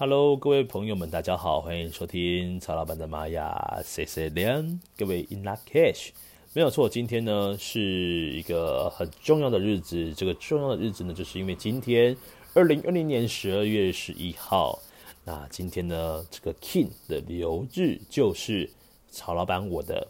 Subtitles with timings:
[0.00, 4.80] Hello，各位朋友们，大家好，欢迎收听曹老板的玛雅 C C 连。
[4.96, 6.10] 各位 In lak'ech，
[6.52, 10.14] 没有错，今天呢是一个很重要的日子。
[10.14, 12.16] 这个重要的日子呢，就是因为今天
[12.54, 14.78] 二零二零年十二月十一号。
[15.24, 18.70] 那今天呢，这个 King 的流日就是
[19.10, 20.06] 曹老板我的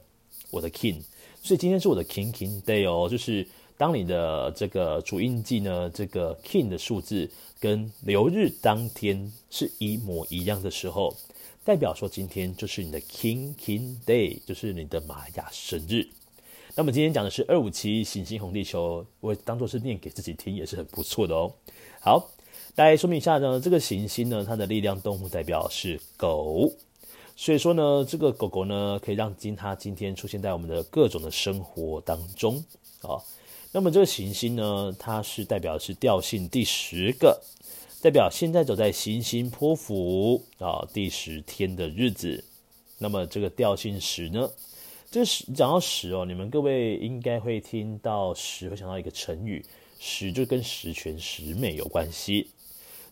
[0.50, 1.00] 我的 King，
[1.41, 3.46] 所以今天是我的 King King Day 哦，就是。
[3.79, 7.30] 当你的这个主印记呢，这个 King 的数字
[7.61, 11.16] 跟流日当天是一模一样的时候，
[11.65, 16.06] 代表说今天就是你的 King King Day，就是你的玛雅生日。
[16.77, 21.52] 那么今天讲的是二五七行星红地球，我当做是念给自己听也是很不错的哦。
[22.01, 22.30] 好，
[22.77, 26.73] 来说明一下呢，这个行星呢，它的力量动物代表是狗，
[27.34, 32.65] 所以说呢，这个狗狗呢，可以让今它今天出现在我们的各种的生活当中
[33.01, 33.18] 啊。
[33.18, 33.23] 哦
[33.70, 37.38] 那么这个行星呢，它是代表是调性第十个，
[38.01, 42.45] 代表现在走在行星波符啊第十天的日子。
[42.99, 44.49] 那么这个调性十呢，
[45.10, 49.65] 这十讲到十哦，你们各位应该会听到十，会想到一个成语，
[49.99, 52.51] 十就跟十全十美有关系。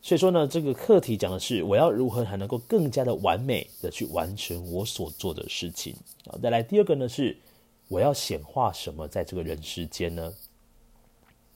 [0.02, 6.38] 所以说呢，这个课题讲的是我要如何才能够更加的完美的去完成我所做的事情啊。
[6.40, 7.36] 再来第二个呢是
[7.88, 10.32] 我要显化什么在这个人世间呢？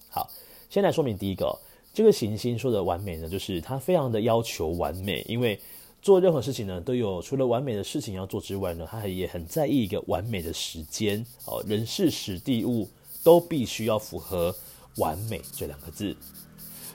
[0.09, 0.29] 好，
[0.69, 1.57] 先来说明第一个，
[1.93, 5.59] 这个行星说的完美呢，就是它非常的要求完美，因为
[6.01, 12.89] 做任何事情呢，都有除了完美的事情要做之外呢，它也很在意一个完美的时间哦，人事时地物
[13.23, 14.55] 都必须要符合
[14.97, 16.17] 完美这两个字。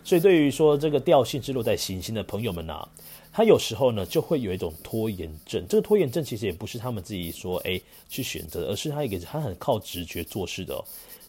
[0.04, 2.88] 所以对于说这个调性是落在行星的朋友们啊，
[3.34, 5.66] 他有时候呢就会有一种拖延症。
[5.68, 10.84] 这个拖延症其实也不是他们自己说哎去选择，而是他一个他很靠直觉做事的。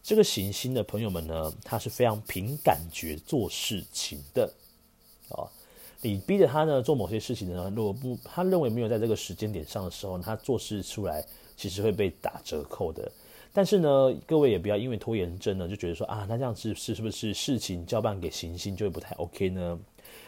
[0.06, 4.48] 这个行星的朋友们呢，他是非常凭感觉做事情的，
[5.30, 5.42] 啊，
[6.00, 11.26] 你逼着他呢做某些事情呢，如果不他认为没有在这个时间点上的时候，他做事出来
[11.56, 13.10] 其实会被打折扣的。
[13.52, 19.76] 但是呢，各位也不要因为拖延症呢，就觉得说啊，那这样子是是不是事情交办给行星就会不太 OK 呢？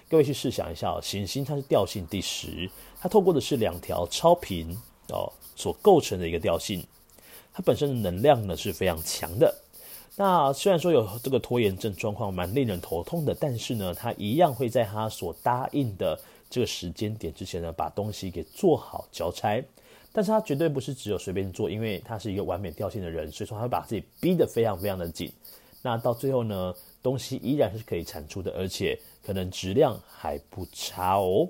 [0.09, 2.69] 各位去试想一下哦，行星它是调性第十，
[3.01, 4.77] 它透过的是两条超频
[5.11, 6.85] 哦所构成的一个调性，
[7.53, 9.55] 它本身的能量呢是非常强的。
[10.21, 16.19] 那虽然说有这个拖延症状况蛮令人头痛的，但是呢，他一样会在他所答应的
[16.51, 19.63] 这个时间点之前呢，把东西给做好交差。
[20.13, 25.31] 但是他绝对不是只有随便做，因为他是一个完美调性的人，所以说他会把自己逼得非常非常的紧。
[25.83, 31.49] 那到最后呢，东西依然是可以产出的，而且可能质量还不差哦。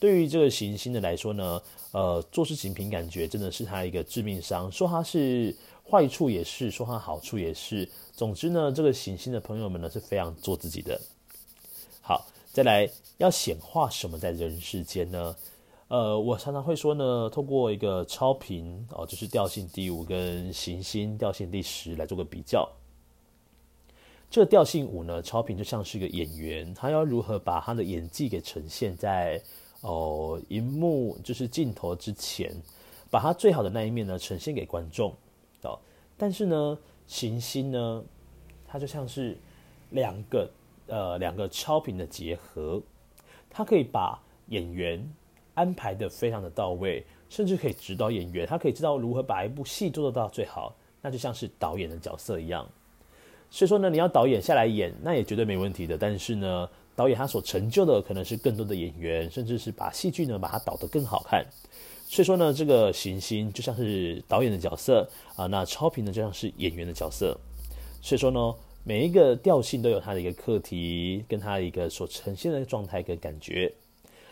[0.00, 1.62] 对于这个行星的来说呢，
[1.92, 5.54] 呃，做事情凭感觉真的是他一个致命伤，说他是。
[5.92, 7.86] 坏处也是，说它好处也是。
[8.12, 10.98] 总之呢，这个行星的朋友们呢是非常做自己的。
[12.00, 12.88] 好，再来
[13.18, 15.36] 要显化什么在人世间呢？
[15.88, 22.66] 呃，我常常会说呢，透过一个超频哦，就是调性第五跟行星调性第十来做个比较。
[24.30, 29.38] 这个调性五呢，超频就像是一个演员，他要如何把他的演技给呈现在
[29.82, 32.50] 哦荧幕就是镜头之前，
[33.10, 35.14] 把他最好的那一面呢呈现给观众。
[36.16, 38.04] 但是呢，行星呢，
[38.66, 39.36] 它就像是
[39.90, 40.50] 两个
[40.86, 42.80] 呃两个超频的结合，
[43.50, 44.18] 它可以把
[44.48, 45.04] 演员
[45.54, 52.68] 安排得非常的到位，甚至可以指导演员，他可以知道如何把一部戏做得到最好，那就像是导演的角色一样。
[53.50, 55.98] 所以说呢，你要导演下来演，那也绝对没问题的。
[55.98, 61.44] 但是呢，导演他所成就的可能是更多的演员，甚至是把戏剧呢把它导得更好看。
[62.12, 67.34] 所以说呢，这个行星就像是导演的角色啊，那超频呢就像是演员的角色。
[68.02, 73.72] 所以说呢，每一个调性都有它的一个课题，跟它一个所呈现的状态跟感觉。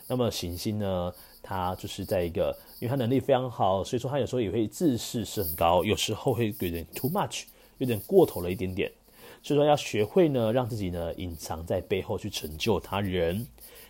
[0.06, 1.10] 那么行星呢，
[1.42, 7.44] 它就是在一个，因为它能力非常好，所以说它有时候也会自视甚高，有时候会有点 too much，
[7.78, 8.92] 有点过头了一点点。
[9.42, 13.46] 所以说要学会呢，让自己呢隐藏在背后去成就他人。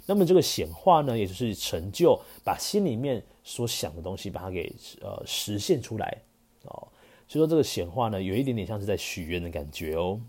[0.06, 6.22] 那么这个显化呢，也就是成就，把心里面所想的东西，把它给呃实现出来
[6.64, 6.88] 哦。
[7.28, 10.20] 所以说这个显化呢，有一点点像是在许愿的感觉哦。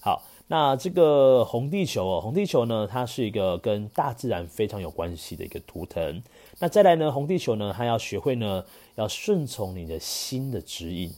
[0.00, 6.22] 好，那这个红地球哦，红地球呢，它是一个跟大自然非常有关系的一个图腾。
[6.60, 8.64] 那再来呢，红地球呢，它要学会呢，
[8.94, 11.12] 要顺从你的心的指引。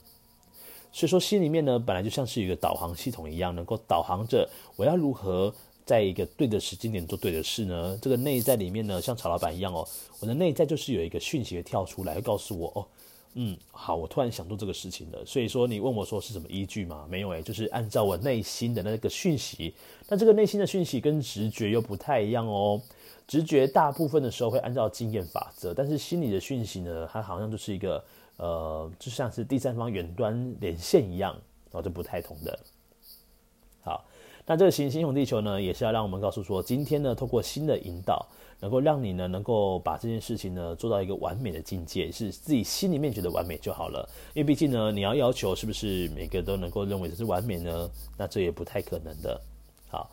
[0.92, 5.54] 所以说心里面呢，本来就像是一个导航系统一样，能够导航着我要如何。
[5.86, 9.84] 在一个对的时间点做对的事呢，这个内在里面呢，像曹老板一样哦，
[10.20, 12.86] 我的内在就是有一个讯息跳出来，会告诉我哦，
[13.34, 15.24] 嗯，好，我突然想做这个事情了。
[15.26, 17.08] 所以说，你问我说是什么依据吗？
[17.10, 19.74] 没有诶，就是按照我内心的那个讯息。
[20.08, 22.80] 那这个内心的讯息跟直觉又不太一样哦。
[23.26, 28.04] 直觉大部分的时候会按照经验法则，但是心里的讯息呢，它好像就是一个
[28.40, 31.36] 呃，就像是第三方远端连线一样，
[31.72, 32.58] 哦，这不太同的。
[33.82, 34.04] 好，
[34.46, 38.26] 那这个行星红地球呢，也是要让我们告诉说，今天呢，透过新的引导。
[38.62, 44.06] 能够让你呢，能够把这件事情呢做到一个完美的境界，是自己心里面觉得完美就好了。
[44.34, 47.90] 因为毕竟呢，你要要求是不是每个都能够认为这是完美呢？
[48.18, 49.40] 那这也不太可能的。
[49.88, 50.10] 好，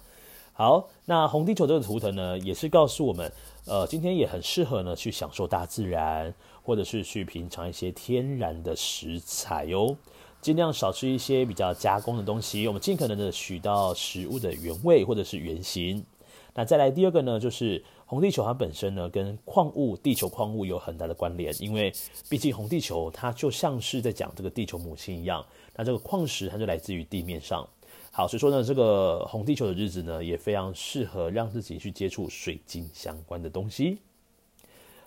[0.54, 3.30] 好，那红地球这个图腾呢，也是告诉我们，
[3.66, 6.34] 呃，今天也很适合呢去享受大自然，
[6.68, 9.98] 或者是去品尝一些天然的食材哟。
[10.40, 16.06] 尽量少吃一些比较加工的东西，我们尽可能的取到食物的原味或者是原型。
[16.54, 17.84] 那再来第二个呢，就是。
[18.10, 21.92] 红地球它本身呢，跟矿物、地球矿物有很大的关联，因为
[22.30, 27.68] 毕竟红地球它就像是在讲这个地球母亲一样，那这个矿石它就来自于地面上。
[28.10, 33.98] 好，所以说呢，这个红地球的日子呢，也非常适合让自己去接触水晶相关的东西。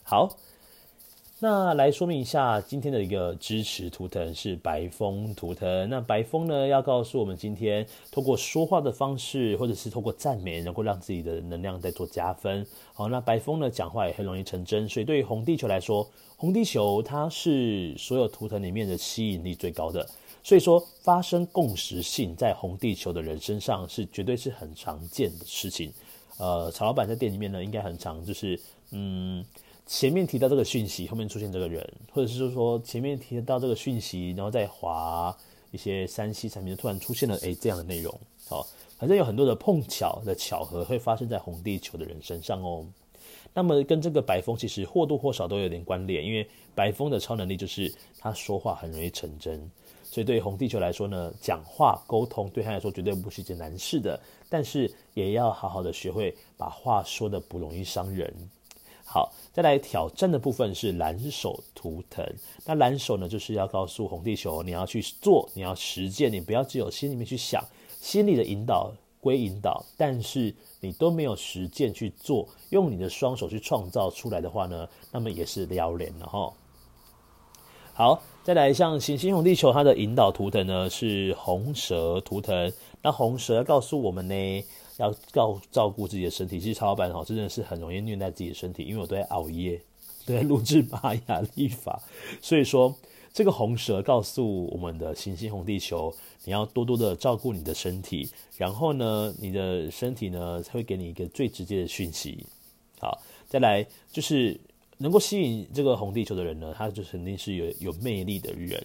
[0.02, 0.36] 好。
[1.42, 5.88] 那来说明一下，今天的一个支持图腾是白风图腾。
[5.88, 12.66] 那白风呢，要告诉我们，今天通过说话的方式，或者是通过赞美，能够让自己的能量再做加分。
[12.92, 14.87] 好，那白风呢，讲话也很容易成真。
[14.87, 16.06] 所以对于红地球来说，
[16.37, 20.06] 红地球它是所有图腾里面的吸引力最高的。
[20.42, 25.90] 所以说，发生共识性在红地球的人身上是绝对是很常见的事情。
[26.37, 28.60] 呃，曹老板在店里面呢，应该很常就是
[28.90, 29.42] 嗯。
[29.86, 35.36] 前面提到这个讯息，后面出现这个人，或者是说前面提到这个讯息，然后再划
[35.72, 38.16] 一些三 C 产品，突然出现了诶这样的内容，
[38.48, 38.66] 好，
[38.98, 42.86] 反正有很多的碰巧的巧合会发生在红地球的人身上哦。
[43.52, 49.58] 那么跟这个白风其实或多或少都有点关联，因为白风的超能力就是他说话很容易成真，
[50.04, 58.32] 所以对于红地球来说呢，讲话沟通对他来说绝对不是一件难事的，但是也要好好的学会把话说的不容易伤人。
[59.12, 62.24] 好，再来挑战的部分是蓝手图腾。
[62.64, 67.60] 那蓝手呢，就是要告诉红地球，你要去做，你要实践，你不要只有心里面去想，
[68.00, 76.52] 心里的引导归引导，但是你都没有实践去做，用你的双手去创造出来的话呢，那么也是撩人了哈。
[77.92, 82.72] 好，再来像行星红地球，它的引导图腾呢是红蛇图腾。
[83.02, 84.64] 那红蛇告诉我们呢，
[85.00, 89.81] 要照照顾自己的身体，其实曹老板哈真的是很容易虐待自己的身体，因为我都在熬夜，
[90.26, 92.00] 都在录制玛雅历法，
[92.43, 92.94] 所以说
[93.32, 96.14] 这个红蛇告诉我们的行星红地球，
[96.44, 102.44] 你要多多的照顾你的身体，然后呢，你的身体呢才会给你一个最直接的讯息。
[102.99, 103.19] 好，
[103.49, 104.61] 再来就是
[105.02, 108.79] 能够吸引这个红地球的人呢，他就肯定是有有魅力的人。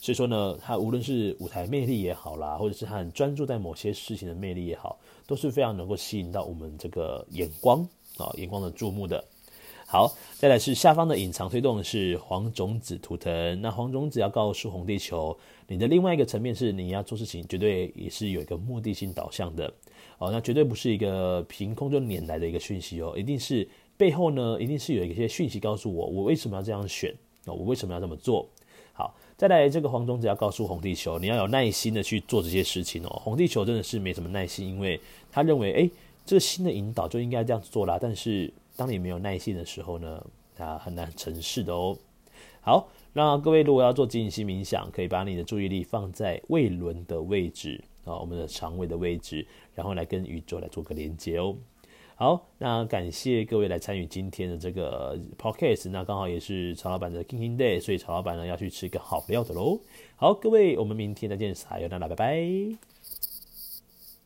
[0.00, 4.96] 所以说呢，他无论是舞台魅力也好啦，或者是他很专注在某些事情的魅力也好，
[5.26, 7.80] 都是非常能够吸引到我们这个眼光
[8.16, 9.24] 啊，眼光的注目的。
[9.88, 13.60] 好，再来是下方的隐藏推动是黄种子图腾。
[13.60, 15.36] 那黄种子要告诉红地球，
[15.68, 19.72] 你的另外一个层面是你要做事情，绝对也是有一个目的性导向的
[20.18, 20.30] 哦。
[20.30, 27.14] 那绝对不是一个凭空就拈来的一个讯息哦，一定是背后呢，一定是有一些讯息告诉我，我为什么要这样选
[27.44, 28.48] 啊，我为什么要这么做。
[28.92, 29.14] 好。
[29.38, 33.20] 再来，这个黄宗子要告诉红地球，你要有耐心的去做这些事情哦。
[33.22, 34.98] 红地球真的是没什么耐心，因为
[35.30, 35.90] 他认为，哎，
[36.24, 37.98] 这新的引导就应该这样子做啦。
[38.00, 40.26] 但是当你没有耐心的时候呢，
[40.56, 41.94] 啊很难成事的哦。
[42.62, 51.54] 好，那各位如果要做静心冥想，可以把你的注意力放在胃轮的位置啊，我们的肠胃的位置，然后来跟宇宙来做个连接哦。
[52.18, 59.78] 好，那感谢各位来参与今天的这个 podcast，那刚好也是曹老板的 King Day，所以曹老板呢要去吃一个好料的喽。
[60.16, 62.85] 好，各位，我们明天再见，撒由那拉，拜拜。